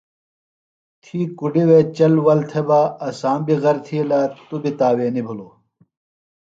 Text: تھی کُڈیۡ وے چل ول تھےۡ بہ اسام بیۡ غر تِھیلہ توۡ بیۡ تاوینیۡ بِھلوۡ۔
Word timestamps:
تھی 1.03 1.19
کُڈیۡ 1.39 1.67
وے 1.69 1.79
چل 1.97 2.13
ول 2.25 2.39
تھےۡ 2.49 2.65
بہ 2.67 2.79
اسام 3.07 3.39
بیۡ 3.45 3.59
غر 3.63 3.77
تِھیلہ 3.85 4.19
توۡ 4.47 4.61
بیۡ 4.63 4.75
تاوینیۡ 4.79 5.25
بِھلوۡ۔ 5.27 5.53